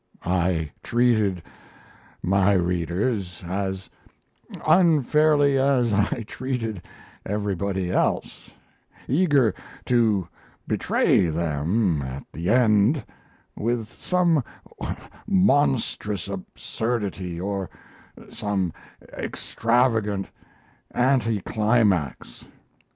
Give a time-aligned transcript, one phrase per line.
[0.25, 1.43] I treated
[2.23, 3.87] my readers as
[4.65, 6.81] unfairly as I treated
[7.23, 8.49] everybody else
[9.07, 9.53] eager
[9.85, 10.27] to
[10.65, 13.05] betray them at the end
[13.55, 14.43] with some
[15.27, 17.69] monstrous absurdity or
[18.31, 18.73] some
[19.15, 20.29] extravagant
[20.95, 22.43] anti climax.